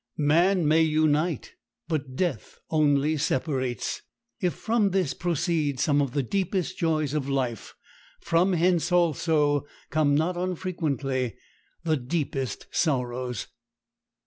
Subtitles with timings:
[0.17, 1.53] Man may unite,
[1.87, 4.01] but death only separates.
[4.39, 7.75] If from this proceed some of the deepest joys of life,
[8.19, 11.35] from hence also come not unfrequently
[11.83, 13.45] the deepest sorrows.